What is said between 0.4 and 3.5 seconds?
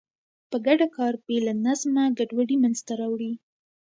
په ګډه کار بې له نظمه ګډوډي منځته راوړي.